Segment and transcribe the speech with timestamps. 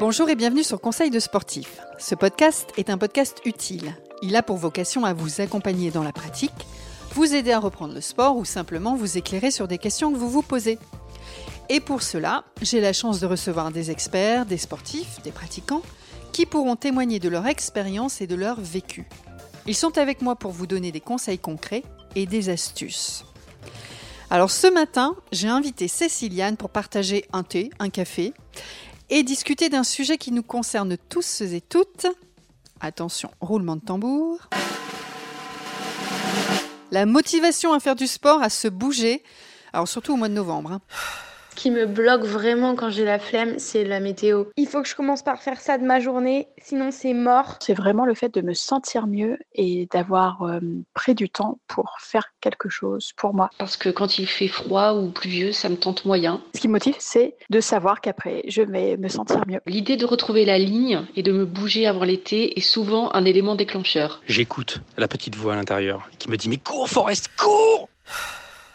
[0.00, 1.78] Bonjour et bienvenue sur Conseil de sportif.
[1.98, 3.94] Ce podcast est un podcast utile.
[4.22, 6.66] Il a pour vocation à vous accompagner dans la pratique,
[7.12, 10.30] vous aider à reprendre le sport ou simplement vous éclairer sur des questions que vous
[10.30, 10.78] vous posez.
[11.68, 15.82] Et pour cela, j'ai la chance de recevoir des experts, des sportifs, des pratiquants,
[16.32, 19.06] qui pourront témoigner de leur expérience et de leur vécu.
[19.66, 21.82] Ils sont avec moi pour vous donner des conseils concrets
[22.16, 23.26] et des astuces.
[24.30, 28.32] Alors ce matin, j'ai invité Céciliane pour partager un thé, un café
[29.10, 32.06] et discuter d'un sujet qui nous concerne tous et toutes.
[32.80, 34.38] Attention, roulement de tambour.
[36.90, 39.22] La motivation à faire du sport, à se bouger,
[39.72, 40.72] alors surtout au mois de novembre.
[40.72, 40.80] hein.
[41.60, 44.44] Ce qui me bloque vraiment quand j'ai la flemme, c'est la météo.
[44.56, 47.58] Il faut que je commence par faire ça de ma journée, sinon c'est mort.
[47.60, 50.60] C'est vraiment le fait de me sentir mieux et d'avoir euh,
[50.94, 53.50] pris du temps pour faire quelque chose pour moi.
[53.58, 56.40] Parce que quand il fait froid ou pluvieux, ça me tente moyen.
[56.54, 59.60] Ce qui me motive, c'est de savoir qu'après, je vais me sentir mieux.
[59.66, 63.54] L'idée de retrouver la ligne et de me bouger avant l'été est souvent un élément
[63.54, 64.22] déclencheur.
[64.26, 67.90] J'écoute la petite voix à l'intérieur qui me dit Mais cours, Forest, cours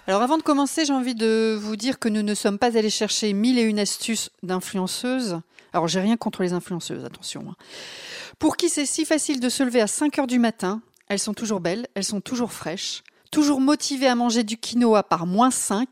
[0.07, 2.91] Alors avant de commencer, j'ai envie de vous dire que nous ne sommes pas allés
[2.91, 5.39] chercher mille et une astuces d'influenceuses.
[5.73, 7.43] Alors j'ai rien contre les influenceuses, attention.
[7.49, 7.55] hein.
[8.37, 11.33] Pour qui c'est si facile de se lever à 5 heures du matin, elles sont
[11.33, 15.87] toujours belles, elles sont toujours fraîches, toujours motivées à manger du quinoa par moins 5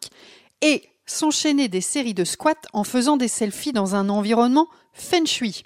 [0.61, 5.63] et s'enchaîner des séries de squats en faisant des selfies dans un environnement feng shui.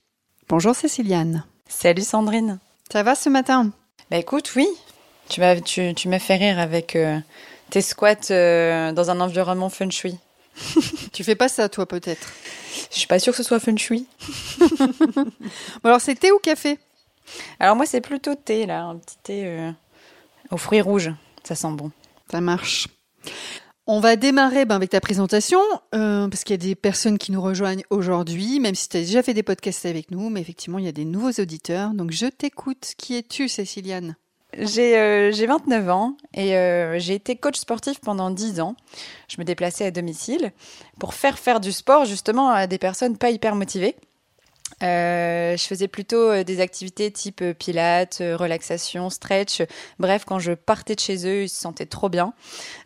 [0.48, 1.44] Bonjour Céciliane.
[1.68, 2.60] Salut Sandrine.
[2.92, 3.72] Ça va ce matin?
[4.10, 4.68] Bah écoute, oui,
[5.28, 7.20] tu m'as tu, tu m'as fait rire avec euh,
[7.70, 10.18] tes squats euh, dans un environnement feng shui.
[11.14, 12.28] Tu fais pas ça toi peut-être?
[12.92, 14.08] Je suis pas sûre que ce soit feng shui.
[14.60, 16.80] Bon alors c'est thé ou café?
[17.60, 19.72] Alors moi c'est plutôt thé là, un petit thé euh,
[20.52, 21.12] aux fruits rouges,
[21.44, 21.92] ça sent bon.
[22.32, 22.88] Ça marche.
[23.90, 25.62] On va démarrer ben, avec ta présentation,
[25.96, 29.00] euh, parce qu'il y a des personnes qui nous rejoignent aujourd'hui, même si tu as
[29.00, 31.92] déjà fait des podcasts avec nous, mais effectivement, il y a des nouveaux auditeurs.
[31.92, 32.96] Donc, je t'écoute.
[32.98, 34.18] Qui es-tu, Céciliane?
[34.60, 38.76] J'ai euh, j'ai 29 ans et euh, j'ai été coach sportif pendant 10 ans.
[39.28, 40.52] Je me déplaçais à domicile
[41.00, 43.96] pour faire faire du sport justement à des personnes pas hyper motivées.
[44.84, 49.64] Euh, je faisais plutôt euh, des activités type euh, pilates, relaxation, stretch.
[49.98, 52.34] Bref, quand je partais de chez eux, ils se sentaient trop bien.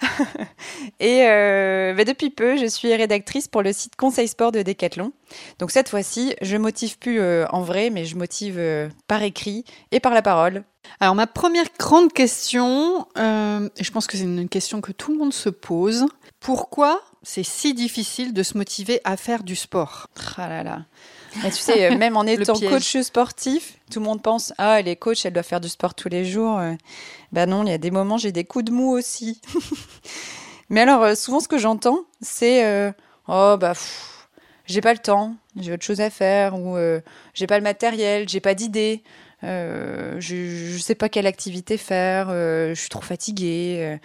[1.00, 5.12] et euh, bah, depuis peu, je suis rédactrice pour le site Conseil Sport de Decathlon.
[5.60, 8.62] Donc cette fois-ci, je motive plus euh, en vrai, mais je motive
[9.08, 10.64] par écrit et par la parole.
[11.00, 15.18] Alors, ma première grande question, et je pense que c'est une question que tout le
[15.20, 16.06] monde se pose.
[16.40, 20.08] Pourquoi c'est si difficile de se motiver à faire du sport?
[20.38, 20.86] Ah là là.
[21.46, 24.88] Et tu sais, euh, même en étant coach sportif, tout le monde pense ah elle
[24.88, 26.60] est coach, elle doit faire du sport tous les jours.
[27.32, 29.42] Ben non, il y a des moments j'ai des coups de mou aussi.
[30.72, 32.92] Mais alors euh, souvent ce que j'entends c'est euh,
[33.28, 33.74] oh bah
[34.66, 37.02] j'ai pas le temps, j'ai autre chose à faire ou euh,
[37.34, 39.04] j'ai pas le matériel, j'ai pas d'idée.
[39.44, 43.98] euh, je, sais pas quelle activité faire, je suis trop fatiguée.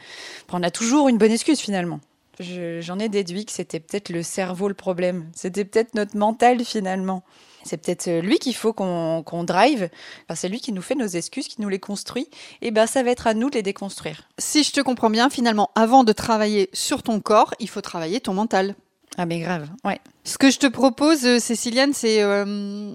[0.49, 2.01] Enfin, on a toujours une bonne excuse finalement.
[2.41, 5.31] Je- J'en ai déduit que c'était peut-être le cerveau le problème.
[5.35, 7.25] C'était peut-être notre mental finalement.
[7.65, 9.89] C'est peut-être euh, lui qu'il faut qu'on qu'on drive.
[10.29, 12.29] Enfin, c'est lui qui nous fait nos excuses, qui nous les construit.
[12.63, 14.29] Et ben, ça va être à nous de les déconstruire.
[14.39, 18.21] Si je te comprends bien, finalement, avant de travailler sur ton corps, il faut travailler
[18.21, 18.77] ton mental.
[19.19, 19.99] Ah mais grave, ouais.
[20.25, 22.45] Ce que je te propose, euh, Céciliane, c'est euh,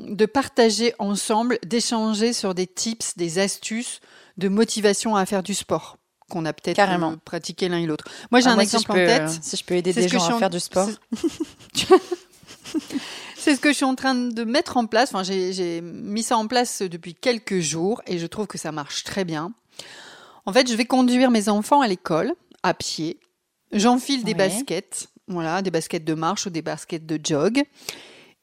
[0.07, 4.01] de partager ensemble, d'échanger sur des tips, des astuces
[4.37, 5.97] de motivation à faire du sport
[6.31, 7.15] qu'on a peut-être Carrément.
[7.23, 8.05] pratiqué l'un et l'autre.
[8.31, 9.21] Moi, j'ai Ah, un moi, si exemple peux, en tête.
[9.29, 10.89] euh, si je peux aider des gens à en- faire du sport.
[13.35, 15.09] C'est ce que je suis en train de mettre en place.
[15.13, 18.71] Enfin, j'ai j'ai mis ça en place depuis quelques jours et je trouve que ça
[18.71, 19.51] marche très bien.
[20.45, 23.19] En fait, je vais conduire mes enfants à l'école à pied.
[23.71, 24.37] J'enfile des Ouais.
[24.37, 27.63] baskets, voilà, des baskets de marche ou des baskets de jog.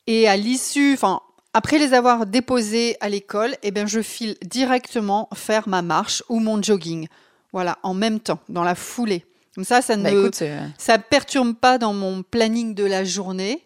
[0.06, 1.20] Et à l'issue, enfin,
[1.54, 6.40] après les avoir déposés à l'école, eh bien, je file directement faire ma marche ou
[6.40, 7.06] mon jogging.
[7.52, 9.24] Voilà, en même temps, dans la foulée.
[9.54, 12.84] Comme ça, ça ne Bah, me, écoute, euh, ça perturbe pas dans mon planning de
[12.84, 13.64] la journée.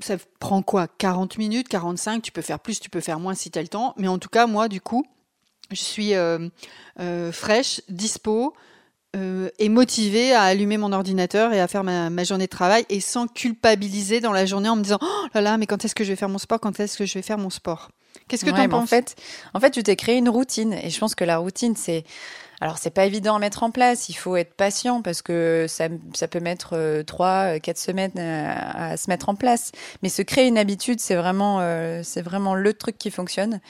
[0.00, 3.50] Ça prend quoi 40 minutes, 45 Tu peux faire plus, tu peux faire moins si
[3.50, 3.94] tu as le temps.
[3.98, 5.04] Mais en tout cas, moi, du coup,
[5.70, 6.48] je suis euh,
[7.00, 8.54] euh, fraîche, dispo
[9.16, 12.86] euh, et motivée à allumer mon ordinateur et à faire ma, ma journée de travail
[12.90, 15.94] et sans culpabiliser dans la journée en me disant Oh là là, mais quand est-ce
[15.94, 16.60] que je vais faire mon sport?
[16.60, 17.90] Quand est-ce que je vais faire mon sport?
[18.28, 18.90] Qu'est-ce que tu en bah, en penses?
[18.90, 19.16] fait,
[19.54, 22.04] en fait, tu t'es créé une routine et je pense que la routine, c'est
[22.60, 24.08] alors c'est pas évident à mettre en place.
[24.08, 28.18] Il faut être patient parce que ça, ça peut mettre euh, trois, euh, quatre semaines
[28.18, 29.72] à, à se mettre en place.
[30.02, 33.60] Mais se créer une habitude, c'est vraiment, euh, c'est vraiment le truc qui fonctionne.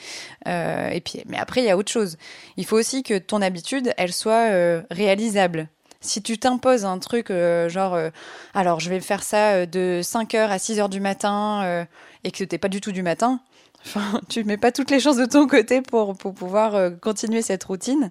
[0.48, 2.16] Euh, et puis, mais après, il y a autre chose.
[2.56, 5.68] Il faut aussi que ton habitude, elle soit euh, réalisable.
[6.02, 8.08] Si tu t'imposes un truc euh, genre, euh,
[8.54, 11.84] alors je vais faire ça euh, de 5h à 6h du matin euh,
[12.24, 13.40] et que t'es pas du tout du matin,
[13.84, 17.42] enfin, tu mets pas toutes les chances de ton côté pour, pour pouvoir euh, continuer
[17.42, 18.10] cette routine.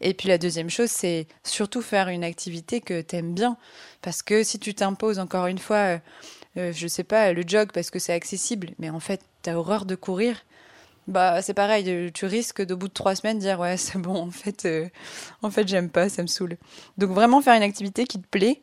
[0.00, 3.56] Et puis la deuxième chose, c'est surtout faire une activité que t'aimes bien.
[4.02, 5.98] Parce que si tu t'imposes encore une fois, euh,
[6.58, 9.86] euh, je sais pas, le jog parce que c'est accessible, mais en fait, t'as horreur
[9.86, 10.44] de courir,
[11.08, 14.16] bah c'est pareil, euh, tu risques d'au bout de trois semaines dire ouais c'est bon
[14.16, 14.88] en fait, euh,
[15.42, 16.56] en fait j'aime pas, ça me saoule.
[16.98, 18.60] Donc vraiment faire une activité qui te plaît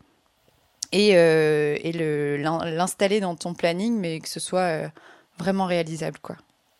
[0.91, 4.91] et, et le, l'in- l'installer dans ton planning, mais que ce soit
[5.39, 6.35] vraiment réalisable quoi.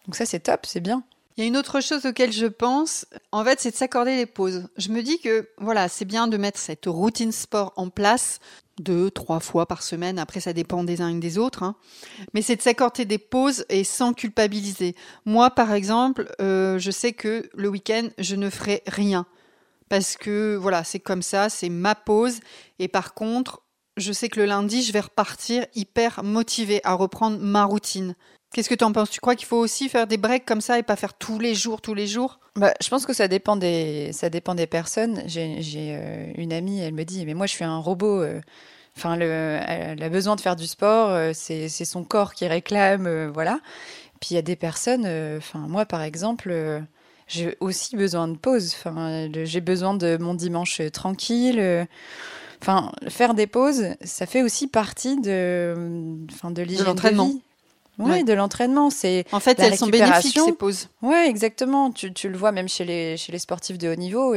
[0.06, 1.04] Donc ça c'est top, c'est bien.
[1.40, 4.26] Il y a une autre chose auquel je pense, en fait, c'est de s'accorder les
[4.26, 4.68] pauses.
[4.76, 8.42] Je me dis que, voilà, c'est bien de mettre cette routine sport en place
[8.78, 10.20] deux, trois fois par semaine.
[10.20, 11.64] Après, ça dépend des uns et des autres.
[11.64, 11.78] hein.
[12.34, 14.98] Mais c'est de s'accorder des pauses et sans culpabiliser.
[15.24, 19.26] Moi, par exemple, euh, je sais que le week-end, je ne ferai rien.
[19.88, 22.42] Parce que, voilà, c'est comme ça, c'est ma pause.
[22.80, 23.62] Et par contre,
[24.00, 28.16] je sais que le lundi, je vais repartir hyper motivée à reprendre ma routine.
[28.54, 29.12] Qu'est-ce que tu en penses?
[29.12, 31.54] Tu crois qu'il faut aussi faire des breaks comme ça et pas faire tous les
[31.54, 32.40] jours, tous les jours?
[32.56, 35.22] Bah, je pense que ça dépend des, ça dépend des personnes.
[35.28, 35.62] J'ai,
[35.96, 38.22] euh, une amie, elle me dit, mais moi je suis un robot.
[38.22, 38.42] euh,
[38.98, 43.08] Enfin, le, elle a besoin de faire du sport, euh, c'est, son corps qui réclame,
[43.08, 43.60] euh, voilà.
[44.20, 45.08] Puis il y a des personnes,
[45.38, 46.82] enfin moi par exemple,
[47.28, 48.76] j'ai aussi besoin de pause.
[49.46, 51.88] J'ai besoin de mon dimanche tranquille.
[52.62, 57.26] Enfin, faire des pauses, ça fait aussi partie de, enfin, de l'hygiène de l'entraînement.
[57.28, 57.40] Ouais,
[58.12, 58.24] Ouais.
[58.24, 58.90] de l'entraînement.
[58.90, 60.46] C'est En fait, La elles sont bénéfiques, récupération.
[60.46, 60.88] ces pauses.
[61.02, 61.92] Ouais, exactement.
[61.92, 64.34] Tu, tu le vois même chez les, chez les sportifs de haut niveau.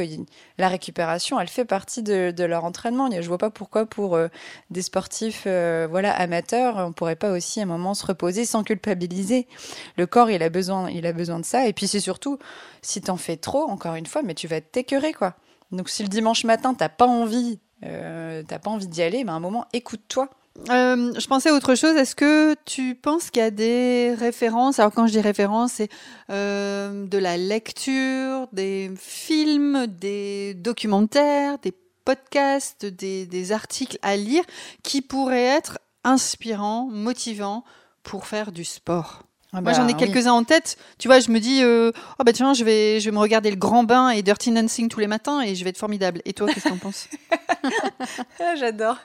[0.57, 3.09] la récupération, elle fait partie de, de leur entraînement.
[3.09, 4.27] Je vois pas pourquoi pour euh,
[4.69, 8.63] des sportifs euh, voilà, amateurs, on pourrait pas aussi à un moment se reposer sans
[8.63, 9.47] culpabiliser.
[9.95, 11.65] Le corps, il a besoin, il a besoin de ça.
[11.65, 12.39] Et puis c'est surtout,
[12.81, 15.35] si t'en fais trop, encore une fois, mais tu vas t'écœurer, quoi.
[15.71, 19.31] Donc si le dimanche matin, t'as pas envie, euh, t'as pas envie d'y aller, mais
[19.31, 20.29] à un moment, écoute-toi.
[20.69, 21.95] Euh, je pensais à autre chose.
[21.95, 24.79] Est-ce que tu penses qu'il y a des références?
[24.79, 25.89] Alors, quand je dis références, c'est
[26.29, 31.73] euh, de la lecture, des films, des documentaires, des
[32.05, 34.43] podcasts, des, des articles à lire
[34.83, 37.63] qui pourraient être inspirants, motivants
[38.03, 39.23] pour faire du sport
[39.55, 39.99] Ah Moi, bah, j'en ai oui.
[39.99, 40.77] quelques-uns en tête.
[40.97, 43.51] Tu vois, je me dis, euh, oh bah tiens, je vais, je vais me regarder
[43.51, 46.21] le Grand Bain et Dirty Dancing tous les matins et je vais être formidable.
[46.25, 47.07] Et toi, qu'est-ce que t'en penses?
[48.39, 48.97] Ah, J'adore.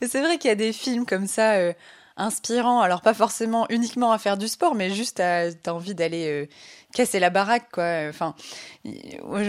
[0.00, 1.72] C'est vrai qu'il y a des films comme ça euh,
[2.16, 2.80] inspirants.
[2.80, 6.46] Alors pas forcément uniquement à faire du sport, mais juste à t'as envie d'aller euh,
[6.94, 8.06] casser la baraque, quoi.
[8.08, 8.34] Enfin,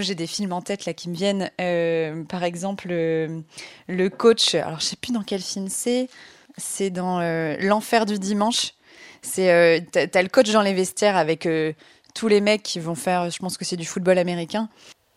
[0.01, 1.50] j'ai des films en tête là qui me viennent.
[1.62, 3.39] Euh, par exemple, euh,
[3.88, 4.56] le coach.
[4.56, 6.09] Alors je sais plus dans quel film c'est.
[6.57, 7.19] C'est dans
[7.59, 8.74] L'enfer du dimanche.
[9.22, 11.74] C'est euh, t'as le coach dans les vestiaires avec euh,
[12.14, 13.30] tous les mecs qui vont faire.
[13.30, 14.69] Je pense que c'est du football américain.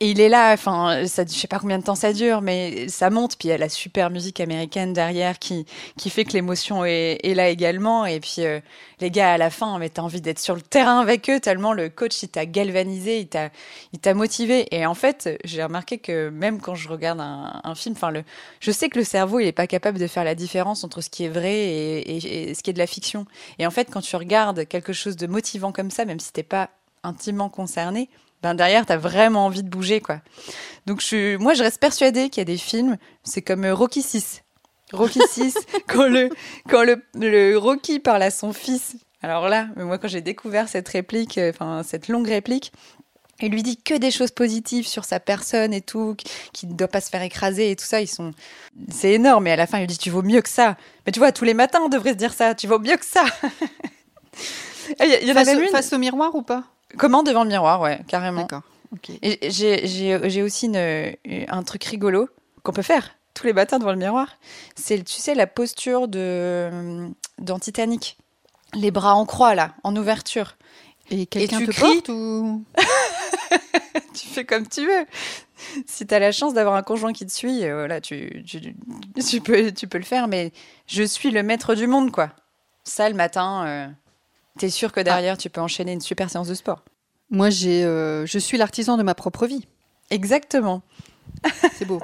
[0.03, 2.89] Et il est là, enfin, ça, je sais pas combien de temps ça dure, mais
[2.89, 3.37] ça monte.
[3.37, 5.67] Puis il y a la super musique américaine derrière qui,
[5.99, 8.07] qui fait que l'émotion est, là également.
[8.07, 8.61] Et puis euh,
[9.01, 11.75] les gars, à la fin, mais t'as envie d'être sur le terrain avec eux tellement
[11.75, 14.75] le coach il t'a galvanisé, il t'a, motivé.
[14.75, 18.25] Et en fait, j'ai remarqué que même quand je regarde un, film, enfin, le,
[18.61, 21.11] je sais que le cerveau il est pas capable de faire la différence entre ce
[21.11, 23.27] qui est vrai et, et- et ce qui est de la fiction.
[23.59, 26.43] Et en fait, quand tu regardes quelque chose de motivant comme ça, même si t'es
[26.43, 26.71] pas
[27.03, 28.09] intimement concerné,
[28.43, 30.21] ben derrière, t'as vraiment envie de bouger, quoi.
[30.87, 34.03] Donc, je moi, je reste persuadée qu'il y a des films, c'est comme euh, Rocky
[34.03, 34.43] 6.
[34.93, 35.55] Rocky 6,
[35.87, 36.31] quand le,
[36.69, 38.97] quand le, le Rocky parle à son fils.
[39.23, 42.73] Alors là, moi, quand j'ai découvert cette réplique, euh, enfin, cette longue réplique,
[43.43, 46.17] il lui dit que des choses positives sur sa personne et tout,
[46.53, 48.01] qu'il ne doit pas se faire écraser et tout ça.
[48.01, 48.33] Ils sont,
[48.91, 49.47] c'est énorme.
[49.47, 50.77] Et à la fin, il lui dit, tu vaux mieux que ça.
[51.07, 52.55] Mais tu vois, tous les matins, on devrait se dire ça.
[52.55, 53.25] Tu vaux mieux que ça.
[54.99, 55.69] Il y, il y en a même une.
[55.69, 56.65] face au miroir ou pas?
[56.99, 58.43] Comment devant le miroir, ouais, carrément.
[58.43, 58.63] D'accord.
[59.23, 62.29] Et j'ai, aussi une- un truc rigolo
[62.63, 64.29] qu'on peut faire tous les matins devant le miroir.
[64.75, 68.19] C'est, tu sais, la posture de, dans Titanic.
[68.75, 70.57] Les bras en croix, là, en ouverture.
[71.11, 72.65] Et quelqu'un te cries porte ou?
[74.15, 75.07] Tu fais comme tu veux.
[75.87, 78.61] Si tu as la chance d'avoir un conjoint qui te suit, euh, voilà, tu, tu,
[79.29, 80.27] tu peux, tu peux le faire.
[80.29, 80.53] Mais
[80.87, 82.31] je suis le maître du monde, quoi.
[82.85, 83.93] Ça, le matin,
[84.57, 86.83] euh, t'es sûr que derrière, tu peux enchaîner une super séance de sport.
[87.31, 89.67] Moi, j'ai, euh, je suis l'artisan de ma propre vie.
[90.11, 90.83] Exactement.
[91.75, 92.01] C'est beau.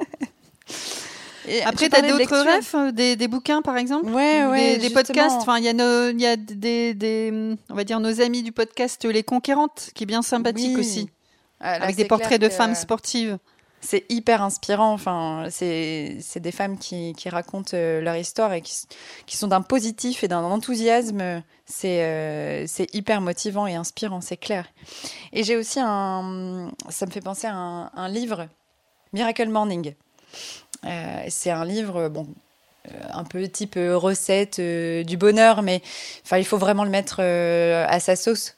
[1.49, 4.77] Et Après, tu de d'autres rêves, euh, des, des bouquins par exemple Ouais, Ou ouais.
[4.77, 5.37] des, podcasts.
[5.37, 8.51] Enfin, il y a, nos, y a des, des, on va dire nos amis du
[8.51, 10.81] podcast Les Conquérantes, qui est bien sympathique Oui.
[10.81, 11.09] aussi,
[11.61, 13.37] Ah, là, avec des portraits de femmes sportives.
[13.81, 14.93] C'est hyper inspirant.
[14.93, 18.73] Enfin, c'est des femmes qui, qui racontent euh, leur histoire et qui,
[19.25, 21.43] qui sont d'un positif et d'un enthousiasme.
[21.65, 24.65] C'est euh, c'est hyper motivant et inspirant, c'est clair.
[25.33, 26.71] Et j'ai aussi un.
[26.89, 28.47] Ça me fait penser à un, livre,
[29.13, 29.93] Miracle Morning.
[31.27, 32.27] c'est un livre, bon,
[33.11, 35.81] un peu type recette du bonheur, mais
[36.31, 38.55] il faut vraiment le mettre à sa sauce.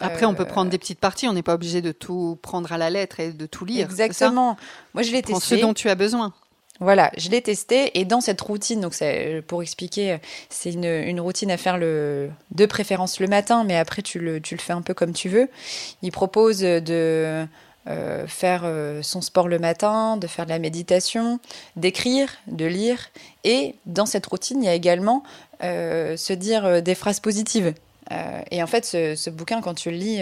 [0.00, 1.28] Après, on peut prendre des petites parties.
[1.28, 3.84] On n'est pas obligé de tout prendre à la lettre et de tout lire.
[3.84, 4.56] Exactement.
[4.94, 5.56] Moi, je l'ai testé.
[5.56, 6.32] ce dont tu as besoin.
[6.82, 8.94] Voilà, je l'ai testé et dans cette routine, donc
[9.46, 10.16] pour expliquer,
[10.48, 14.54] c'est une, routine à faire le, de préférence le matin, mais après tu le, tu
[14.54, 15.50] le fais un peu comme tu veux.
[16.00, 17.46] Il propose de
[17.86, 21.40] euh, faire euh, son sport le matin, de faire de la méditation,
[21.76, 23.08] d'écrire, de lire,
[23.42, 25.22] et dans cette routine, il y a également
[25.62, 27.74] euh, se dire des phrases positives.
[28.50, 30.20] Et en fait, ce, bouquin, quand tu le lis,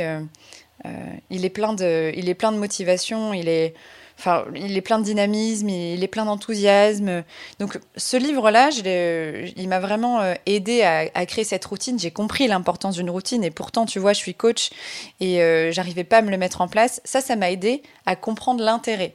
[1.31, 3.75] il est plein de, il est plein de motivation, il est
[4.19, 7.23] Enfin, il est plein de dynamisme, il est plein d'enthousiasme.
[7.61, 8.71] Donc, ce livre-là,
[9.57, 12.01] il m'a vraiment euh, aidé à, créer cette routine.
[12.01, 14.71] J'ai compris l'importance d'une routine et pourtant, tu vois, je suis coach
[15.21, 17.01] et euh, j'arrivais pas à me le mettre en place.
[17.05, 19.15] Ça, ça m'a aidé à comprendre l'intérêt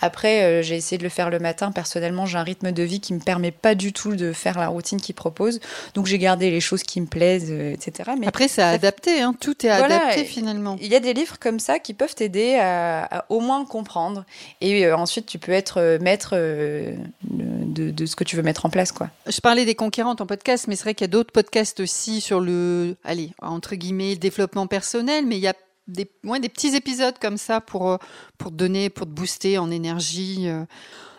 [0.00, 1.72] après, euh, j'ai essayé de le faire le matin.
[1.72, 4.68] Personnellement, j'ai un rythme de vie qui me permet pas du tout de faire la
[4.68, 5.60] routine qu'il propose.
[5.94, 8.10] Donc, j'ai gardé les choses qui me plaisent, euh, etc.
[8.18, 9.20] Mais après, c'est adapté.
[9.20, 9.34] Hein.
[9.38, 10.76] Tout est adapté finalement.
[10.80, 14.24] Il y a des livres comme ça qui peuvent t'aider à, au moins comprendre.
[14.60, 16.94] Et euh, ensuite, tu peux être maître de,
[17.90, 19.08] de, ce que tu veux mettre en place, quoi.
[19.26, 22.20] Je parlais des conquérantes en podcast, mais c'est vrai qu'il y a d'autres podcasts aussi
[22.20, 25.26] sur le, allez, entre guillemets, développement personnel.
[25.26, 25.54] Mais il y a
[25.88, 27.96] des, des petits épisodes comme ça pour, euh,
[28.38, 30.64] pour te donner, pour te booster en énergie, euh,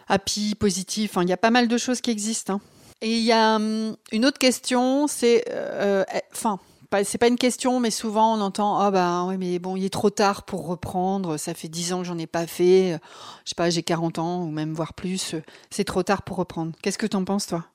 [0.08, 1.18] happy, positif.
[1.22, 2.56] il y a pas mal de choses qui existent.
[2.56, 2.62] Hein.
[3.02, 6.60] Et il y a hum, une autre question, c'est, euh, enfin,
[7.04, 9.90] c'est pas une question, mais souvent on entend ah bah ouais mais bon il est
[9.90, 13.00] trop tard pour reprendre, ça fait 10 ans que j'en ai pas fait,
[13.46, 15.36] je sais pas j'ai 40 ans ou même voire plus,
[15.72, 16.72] c'est trop tard pour reprendre.
[16.84, 17.66] Qu'est-ce que tu en penses toi?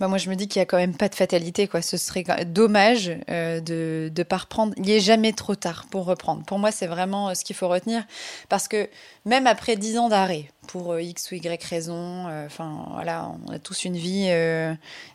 [0.00, 1.82] Bah moi, je me dis qu'il y a quand même pas de fatalité, quoi.
[1.82, 4.72] Ce serait dommage euh, de ne pas reprendre.
[4.76, 6.44] Il n'est jamais trop tard pour reprendre.
[6.44, 8.04] Pour moi, c'est vraiment euh, ce qu'il faut retenir.
[8.48, 8.88] Parce que
[9.24, 13.58] même après dix ans d'arrêt, pour euh, X ou Y raison, enfin, voilà, on a
[13.58, 14.30] tous une vie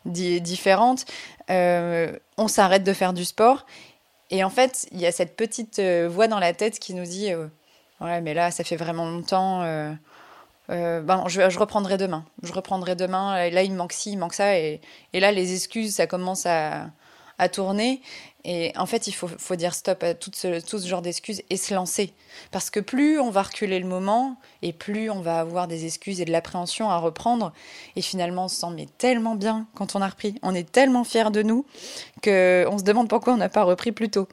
[0.05, 1.05] différente,
[1.49, 3.65] on s'arrête de faire du sport.
[4.31, 7.29] Et en fait, il y a cette petite voix dans la tête qui nous dit
[8.01, 9.63] Ouais, mais là, ça fait vraiment longtemps
[10.69, 12.25] euh, ben, je, je, reprendrai demain.
[12.41, 13.49] Je reprendrai demain.
[13.49, 14.57] Là, il manque ci, il manque ça.
[14.57, 14.81] Et,
[15.13, 16.87] et là, les excuses, ça commence à,
[17.43, 18.01] à tourner.
[18.45, 21.41] Et en fait, il faut, faut dire stop à tout ce, tout ce genre d'excuses
[21.49, 22.13] et se lancer.
[22.51, 26.19] Parce que plus on va reculer le moment, et plus on va avoir des excuses
[26.19, 27.53] et de l'appréhension à reprendre.
[27.95, 30.35] Et finalement, on se sent mais tellement bien quand on a repris.
[30.41, 31.65] On est tellement fiers de nous
[32.21, 34.27] qu'on se demande pourquoi on n'a pas repris plus tôt.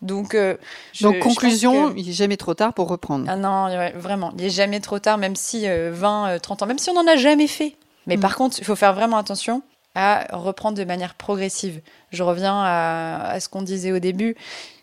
[0.00, 0.56] Donc, euh,
[1.02, 3.26] Donc conclusion, il n'est jamais trop tard pour reprendre.
[3.28, 6.68] Ah non, vraiment, il n'est jamais trop tard, même si 20, euh, 30 euh, ans,
[6.68, 7.76] même si on n'en a jamais fait.
[8.06, 8.20] Mais mm.
[8.20, 9.62] par contre, il faut faire vraiment attention
[9.94, 11.80] à reprendre de manière progressive.
[12.10, 14.36] Je reviens à, ce qu'on disait au début,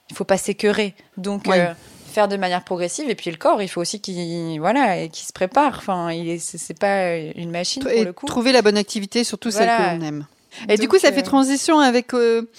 [0.10, 0.96] il faut pas s'écœurer.
[1.18, 1.74] Donc, euh,
[2.08, 3.10] faire de manière progressive.
[3.10, 5.76] Et puis le corps, il faut aussi qu'il voilà, qu'il se prépare.
[5.78, 6.10] Enfin,
[6.40, 8.26] c'est pas une machine pour le coup.
[8.26, 10.28] Trouver la bonne activité, surtout celle que l'on aime.
[10.70, 12.16] Et du coup, ça fait euh, transition avec.
[12.16, 12.50] Euh,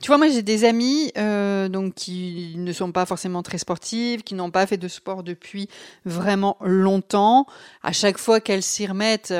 [0.00, 4.34] tu vois, moi, j'ai des amis donc qui ne sont pas forcément très sportives, qui
[4.34, 5.68] n'ont pas fait de sport depuis
[6.04, 7.46] vraiment longtemps.
[7.82, 9.34] À chaque fois qu'elles s'y remettent,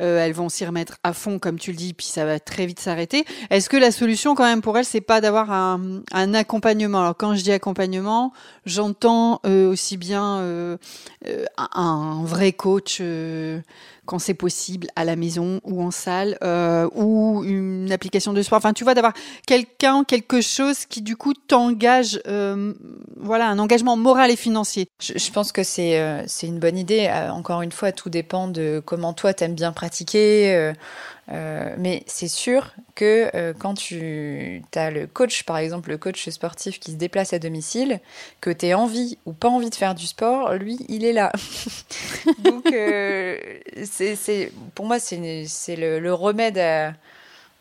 [0.00, 2.66] euh, elles vont s'y remettre à fond, comme tu le dis, puis ça va très
[2.66, 3.24] vite s'arrêter.
[3.50, 7.00] Est-ce que la solution, quand même, pour elles, c'est pas d'avoir un, un, accompagnement?
[7.00, 8.32] Alors, quand je dis accompagnement,
[8.66, 10.76] j'entends euh, aussi bien euh,
[11.56, 13.00] un, vrai coach
[14.06, 18.58] quand c'est possible à la maison ou en salle euh, ou une application de sport.
[18.58, 19.14] Enfin, tu vois, d'avoir
[19.46, 22.74] quelqu'un, quelque chose qui du coup t'engage, euh,
[23.16, 24.88] voilà, un engagement moral et financier.
[25.00, 27.10] Je, pense que c'est euh, c'est une bonne idée.
[27.30, 29.72] encore une fois, tout dépend de comment toi t'aimes bien.
[31.32, 36.28] Euh, mais c'est sûr que euh, quand tu as le coach, par exemple le coach
[36.28, 38.00] sportif qui se déplace à domicile,
[38.40, 41.32] que tu aies envie ou pas envie de faire du sport, lui, il est là.
[42.44, 43.38] Donc, euh,
[43.84, 46.92] c'est, pour moi, c'est, le, le, remède à,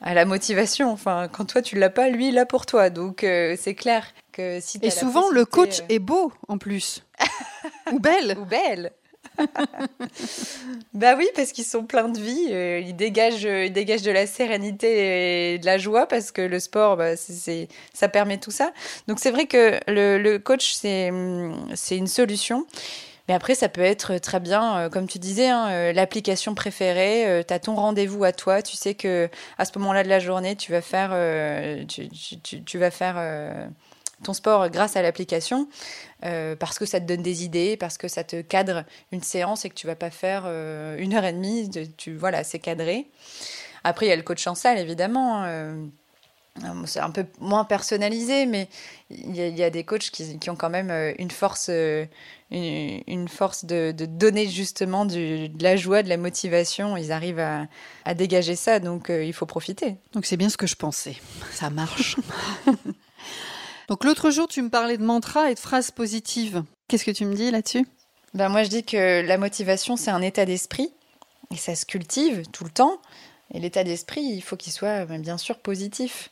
[0.01, 0.91] à, la motivation.
[0.91, 2.89] Enfin, quand toi, tu l'as pas, lui, il l'a pour toi.
[2.89, 7.03] Donc, c'est clair que si Et souvent, le coach est beau en plus.
[7.93, 8.35] ou belle.
[8.37, 8.91] Ou belle.
[10.93, 12.47] bah oui, parce qu'ils sont pleins de vie.
[12.51, 16.41] Euh, ils, dégagent, euh, ils dégagent de la sérénité et de la joie parce que
[16.41, 18.71] le sport, bah, c'est, ça permet tout ça.
[19.07, 21.11] Donc c'est vrai que le, coach, c'est,
[21.75, 22.65] c'est une solution.
[23.29, 27.43] Mais après, ça peut être très bien, euh, comme tu disais, hein, l'application préférée.
[27.47, 28.61] tu as ton rendez-vous à toi.
[28.61, 31.11] Tu sais que à ce moment-là de la journée, tu vas faire,
[31.87, 33.15] tu, vas faire
[34.23, 35.67] ton sport grâce à l'application.
[36.25, 39.65] Euh, parce que ça te donne des idées, parce que ça te cadre une séance
[39.65, 41.69] et que tu vas pas faire euh, une heure et demie.
[41.97, 43.07] tu, voilà, c'est cadré.
[43.83, 45.43] Après, il y a le coach en salle, évidemment.
[45.43, 45.75] Euh,
[46.85, 48.69] C'est un peu moins personnalisé, mais
[49.09, 51.67] il y, a- il y a des coachs qui, qui ont quand même une force,
[51.69, 56.95] une, une force de, de donner justement du- de la joie, de la motivation.
[56.95, 57.65] Ils arrivent à,
[58.05, 59.95] à dégager ça, donc il faut profiter.
[60.13, 61.15] Donc c'est bien ce que je pensais.
[61.51, 62.17] Ça marche.
[63.87, 66.63] Donc l'autre jour, tu me parlais de mantra et de phrases positives.
[66.87, 67.85] Qu'est-ce que tu me dis là-dessus?
[68.33, 70.91] Ben moi, je dis que la motivation, c'est un état d'esprit
[71.51, 72.99] et ça se cultive tout le temps.
[73.53, 76.31] Et l'état d'esprit, il faut qu'il soit ben, bien sûr positif.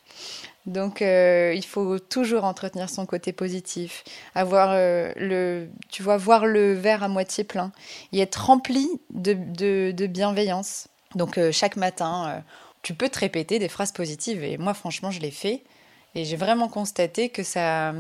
[0.66, 4.04] Donc, euh, il faut toujours entretenir son côté positif,
[4.34, 7.72] avoir euh, le, tu vois, voir le verre à moitié plein
[8.12, 9.34] et être rempli de,
[9.92, 10.88] de, bienveillance.
[11.16, 12.44] Donc, euh, chaque matin,
[12.82, 14.44] tu peux te répéter des phrases positives.
[14.44, 15.64] Et moi, franchement, je l'ai fait.
[16.16, 17.94] Et j'ai vraiment constaté que ça,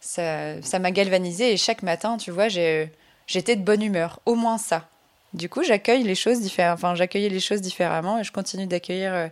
[0.00, 1.52] ça, ça m'a galvanisé.
[1.52, 4.20] Et chaque matin, tu vois, j'étais de bonne humeur.
[4.26, 4.88] Au moins ça.
[5.32, 6.74] Du coup, j'accueille les choses différemment.
[6.74, 9.28] Enfin, j'accueillais les choses différemment et je continue d'accueillir euh,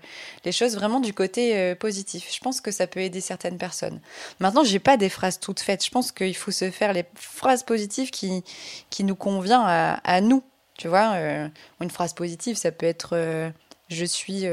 [0.46, 2.32] les choses vraiment du côté euh, positif.
[2.32, 4.00] Je pense que ça peut aider certaines personnes.
[4.38, 5.84] Maintenant, j'ai pas des phrases toutes faites.
[5.84, 8.44] Je pense qu'il faut se faire les phrases positives qui,
[8.88, 10.42] qui nous convient à, nous.
[10.78, 11.49] Tu vois, euh,
[11.82, 13.52] une phrase positive, ça peut être
[13.90, 14.46] je suis,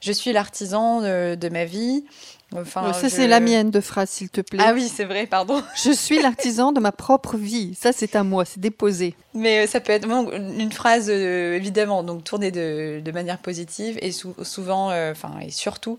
[0.00, 2.04] je suis l'artisan de, de ma vie.
[2.56, 4.58] Enfin, Ça, je- c'est la mienne de phrase, s'il te plaît.
[4.66, 5.62] Ah oui, c'est vrai, pardon.
[5.76, 7.76] Je suis l'artisan de ma propre vie.
[7.80, 9.14] Ça, c'est à moi, c'est déposé.
[9.34, 13.38] Mais euh, ça peut être bon, une phrase, euh, évidemment, donc tournée de, de manière
[13.38, 15.96] positive et sou- souvent, euh, enfin, et surtout,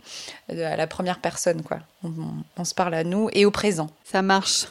[0.50, 1.78] à la première personne, quoi.
[2.04, 3.90] On, on- on se parle à nous et au présent.
[4.04, 4.66] Ça marche.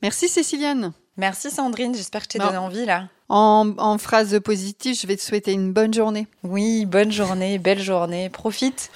[0.00, 0.92] Merci Céciliane.
[1.18, 2.46] Merci Sandrine, j'espère que je t'ai Non.
[2.46, 3.08] donné envie là.
[3.28, 6.26] En, en phrase positive, je vais te souhaiter une bonne journée.
[6.42, 8.90] Oui, bonne journée, belle journée, profite.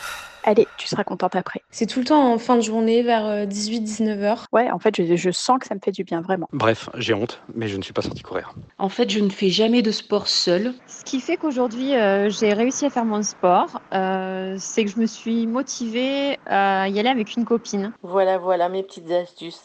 [0.45, 1.61] Allez, tu seras contente après.
[1.71, 4.47] C'est tout le temps en fin de journée vers 18-19 heures.
[4.53, 6.49] Ouais, en fait, je, je sens que ça me fait du bien, vraiment.
[6.53, 8.55] Bref, j'ai honte, mais je ne suis pas sorti courir.
[8.79, 10.73] En fait, je ne fais jamais de sport seul.
[10.87, 14.99] Ce qui fait qu'aujourd'hui, euh, j'ai réussi à faire mon sport, euh, c'est que je
[14.99, 17.93] me suis motivée à y aller avec une copine.
[18.03, 19.63] Voilà, voilà mes petites astuces.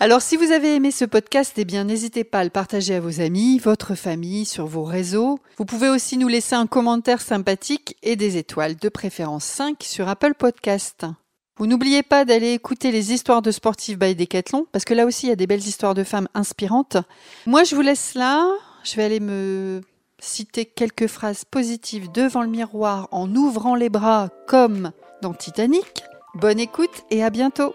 [0.00, 3.00] Alors, si vous avez aimé ce podcast, eh bien, n'hésitez pas à le partager à
[3.00, 5.40] vos amis, votre famille, sur vos réseaux.
[5.56, 10.08] Vous pouvez aussi nous laisser un commentaire sympathique et des étoiles, de préférence 5 sur
[10.08, 11.04] Apple Podcast.
[11.56, 15.26] Vous n'oubliez pas d'aller écouter les histoires de sportifs by Decathlon, parce que là aussi,
[15.26, 16.98] il y a des belles histoires de femmes inspirantes.
[17.46, 18.48] Moi, je vous laisse là.
[18.84, 19.80] Je vais aller me
[20.20, 26.04] citer quelques phrases positives devant le miroir en ouvrant les bras comme dans Titanic.
[26.36, 27.74] Bonne écoute et à bientôt